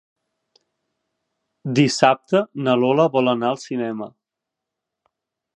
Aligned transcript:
Dissabte 1.81 2.43
na 2.69 2.75
Lola 2.85 3.07
vol 3.19 3.33
anar 3.37 3.53
al 3.53 3.63
cinema. 3.69 4.11